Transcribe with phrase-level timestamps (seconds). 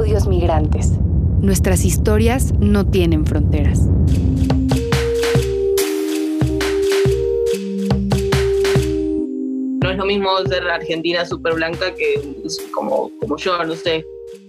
[0.00, 0.92] Audios migrantes.
[1.42, 3.80] Nuestras historias no tienen fronteras.
[9.82, 12.14] No es lo mismo ser argentina súper blanca que
[12.72, 14.02] como, como yo, no sé.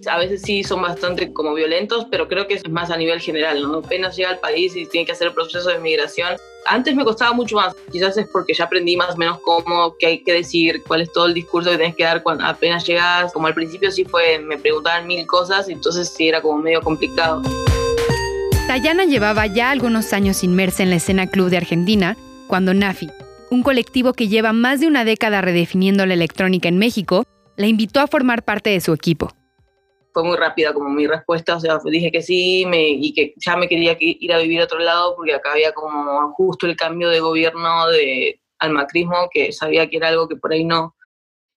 [0.08, 3.62] A veces sí son bastante como violentos, pero creo que es más a nivel general,
[3.62, 3.80] ¿no?
[3.80, 6.38] Apenas llega al país y tiene que hacer el proceso de migración.
[6.66, 10.08] Antes me costaba mucho más, quizás es porque ya aprendí más o menos cómo, qué
[10.08, 13.32] hay que decir, cuál es todo el discurso que tienes que dar cuando apenas llegas.
[13.32, 17.42] Como al principio sí fue, me preguntaban mil cosas, entonces sí era como medio complicado.
[18.68, 23.10] Tayana llevaba ya algunos años inmersa en la escena club de Argentina, cuando Nafi,
[23.50, 27.26] un colectivo que lleva más de una década redefiniendo la electrónica en México,
[27.58, 29.34] la invitó a formar parte de su equipo
[30.14, 33.68] fue muy rápida como mi respuesta, o sea, dije que sí y que ya me
[33.68, 37.20] quería ir a vivir a otro lado porque acá había como justo el cambio de
[37.20, 40.96] gobierno de, al macrismo, que sabía que era algo que por ahí no.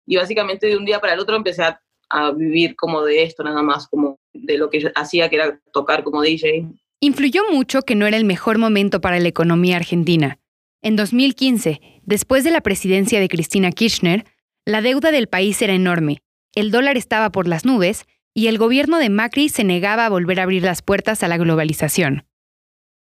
[0.06, 3.42] Y básicamente de un día para el otro empecé a, a vivir como de esto
[3.42, 6.66] nada más, como de lo que yo hacía, que era tocar como DJ.
[7.00, 10.38] Influyó mucho que no era el mejor momento para la economía argentina.
[10.82, 14.24] En 2015, después de la presidencia de Cristina Kirchner,
[14.66, 16.22] la deuda del país era enorme,
[16.54, 20.40] el dólar estaba por las nubes y el gobierno de Macri se negaba a volver
[20.40, 22.26] a abrir las puertas a la globalización.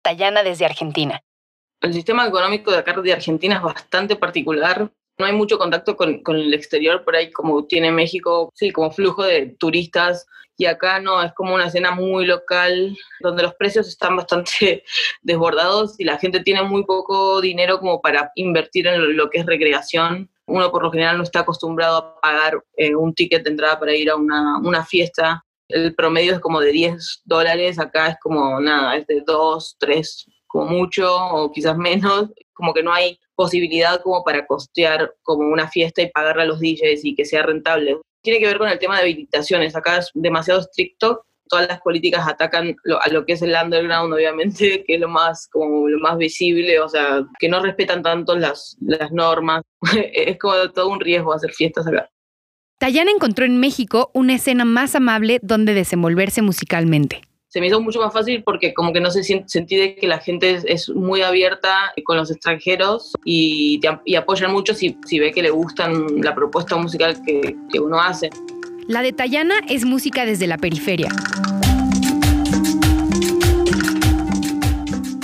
[0.02, 1.20] Tayana desde Argentina.
[1.80, 4.90] El sistema económico de acá de Argentina es bastante particular.
[5.18, 8.92] No hay mucho contacto con, con, el exterior por ahí como tiene México, sí, como
[8.92, 10.26] flujo de turistas.
[10.56, 14.84] Y acá no, es como una escena muy local, donde los precios están bastante
[15.22, 19.46] desbordados y la gente tiene muy poco dinero como para invertir en lo que es
[19.46, 23.78] recreación uno por lo general no está acostumbrado a pagar eh, un ticket de entrada
[23.78, 25.44] para ir a una, una, fiesta.
[25.68, 30.26] El promedio es como de 10 dólares, acá es como nada, es de 2, 3
[30.46, 35.68] como mucho o quizás menos, como que no hay posibilidad como para costear como una
[35.68, 38.00] fiesta y pagarle a los DJs y que sea rentable.
[38.22, 42.26] Tiene que ver con el tema de habilitaciones, acá es demasiado estricto todas las políticas
[42.28, 46.18] atacan a lo que es el underground, obviamente, que es lo más, como lo más
[46.18, 49.62] visible, o sea, que no respetan tanto las, las normas.
[50.12, 52.08] es como todo un riesgo hacer fiestas acá.
[52.78, 57.22] Tayana encontró en México una escena más amable donde desenvolverse musicalmente.
[57.48, 60.18] Se me hizo mucho más fácil porque como que no se sentí de que la
[60.18, 65.42] gente es, muy abierta con los extranjeros y, y apoyan mucho si, si, ve que
[65.42, 68.30] le gustan la propuesta musical que, que uno hace.
[68.86, 71.08] La de Tayana es música desde la periferia.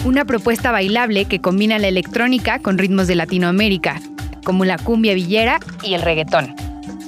[0.05, 4.03] Una propuesta bailable que combina la electrónica con ritmos de Latinoamérica,
[4.45, 6.55] como la cumbia villera y el reggaetón.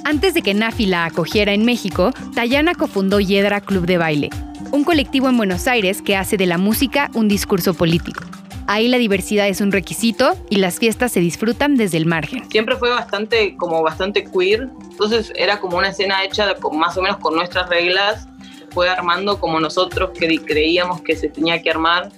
[0.03, 4.29] Antes de que Nafi la acogiera en México, Tayana cofundó Yedra Club de Baile,
[4.71, 8.23] un colectivo en Buenos Aires que hace de la música un discurso político.
[8.65, 12.49] Ahí la diversidad es un requisito y las fiestas se disfrutan desde el margen.
[12.49, 17.17] Siempre fue bastante, como bastante queer, entonces era como una escena hecha más o menos
[17.17, 18.27] con nuestras reglas,
[18.71, 22.11] fue armando como nosotros que creíamos que se tenía que armar.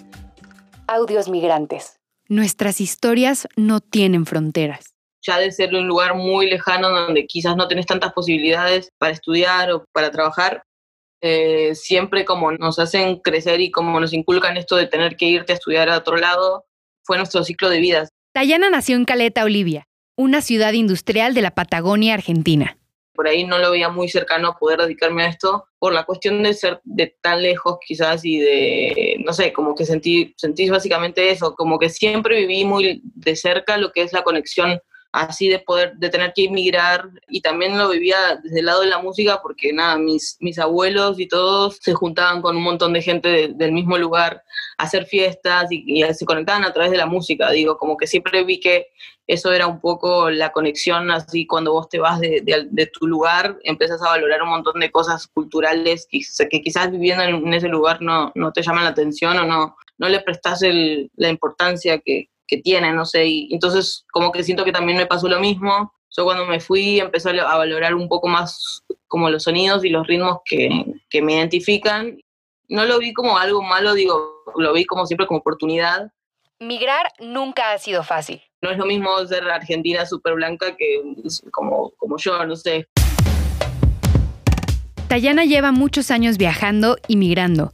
[0.91, 1.99] Audios migrantes.
[2.29, 4.95] Nuestras historias no tienen fronteras.
[5.21, 9.71] Ya de ser un lugar muy lejano donde quizás no tenés tantas posibilidades para estudiar
[9.71, 10.63] o para trabajar,
[11.21, 15.53] eh, siempre como nos hacen crecer y como nos inculcan esto de tener que irte
[15.53, 16.65] a estudiar a otro lado,
[17.05, 18.09] fue nuestro ciclo de vida.
[18.33, 19.85] Tayana nació en Caleta, Olivia,
[20.17, 22.78] una ciudad industrial de la Patagonia, Argentina.
[23.19, 26.53] Por ahí no lo veía muy cercano poder dedicarme a esto por la cuestión de
[26.53, 31.53] ser de tan lejos quizás y de, no sé, como que sentí, sentí básicamente eso,
[31.53, 34.79] como que siempre viví muy de cerca lo que es la conexión
[35.11, 38.87] así de poder, de tener que emigrar y también lo vivía desde el lado de
[38.87, 43.01] la música porque nada, mis, mis abuelos y todos se juntaban con un montón de
[43.01, 44.43] gente del mismo lugar
[44.77, 48.43] a hacer fiestas y, se conectaban a través de la música, digo, como que siempre
[48.43, 48.87] vi que
[49.25, 53.57] eso era un poco la conexión, así cuando vos te vas de, de, tu lugar,
[53.63, 58.31] empiezas a valorar un montón de cosas culturales que, quizás viviendo en, ese lugar no,
[58.35, 60.61] no te llaman la atención o no, no le prestas
[61.15, 65.05] la importancia que, que tiene, no sé, y entonces como que siento que también me
[65.05, 65.93] pasó lo mismo.
[66.17, 70.07] Yo cuando me fui empecé a valorar un poco más como los sonidos y los
[70.07, 70.69] ritmos que,
[71.09, 72.17] que me identifican.
[72.67, 76.11] No lo vi como algo malo, digo, lo vi como siempre como oportunidad.
[76.59, 78.41] Migrar nunca ha sido fácil.
[78.61, 81.01] No es lo mismo ser argentina súper blanca que
[81.51, 82.87] como, como yo, no sé.
[85.07, 87.71] Tayana lleva muchos años viajando y migrando.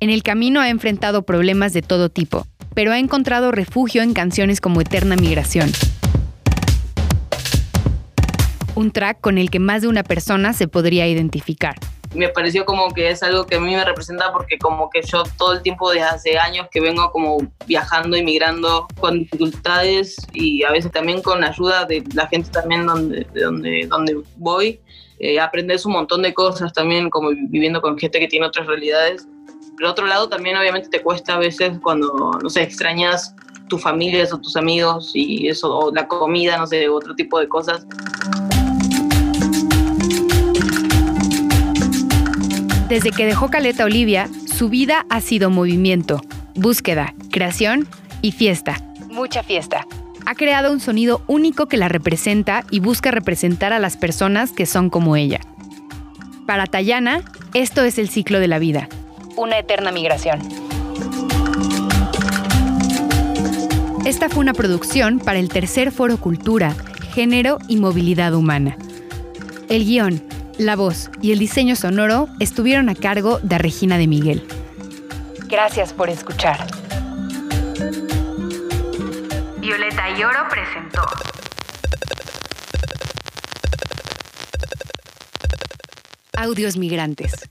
[0.00, 4.60] En el camino ha enfrentado problemas de todo tipo, pero ha encontrado refugio en canciones
[4.60, 5.70] como Eterna Migración.
[8.74, 11.76] Un track con el que más de una persona se podría identificar.
[12.14, 15.22] Me pareció como que es algo que a mí me representa porque como que yo
[15.38, 20.64] todo el tiempo desde hace años que vengo como viajando y migrando con dificultades y
[20.64, 24.80] a veces también con ayuda de la gente también donde, donde, donde voy
[25.22, 29.28] eh, aprendes un montón de cosas también, como viviendo con gente que tiene otras realidades.
[29.80, 33.34] Por otro lado, también obviamente te cuesta a veces cuando, no sé, extrañas
[33.66, 37.48] tus familias o tus amigos y eso, o la comida, no sé, otro tipo de
[37.48, 37.86] cosas.
[42.90, 46.20] Desde que dejó Caleta Olivia, su vida ha sido movimiento,
[46.54, 47.88] búsqueda, creación
[48.20, 48.76] y fiesta.
[49.08, 49.86] Mucha fiesta.
[50.26, 54.66] Ha creado un sonido único que la representa y busca representar a las personas que
[54.66, 55.40] son como ella.
[56.46, 57.22] Para Tayana,
[57.54, 58.86] esto es el ciclo de la vida.
[59.40, 60.38] Una eterna migración.
[64.04, 66.74] Esta fue una producción para el tercer foro Cultura,
[67.14, 68.76] Género y Movilidad Humana.
[69.70, 70.22] El guion,
[70.58, 74.46] la voz y el diseño sonoro estuvieron a cargo de Regina de Miguel.
[75.48, 76.66] Gracias por escuchar.
[79.56, 81.00] Violeta Oro presentó.
[86.36, 87.48] Audios Migrantes.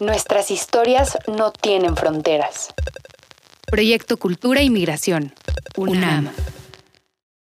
[0.00, 2.74] Nuestras historias no tienen fronteras.
[3.66, 5.34] Proyecto Cultura y Migración.
[5.76, 6.30] UNAM.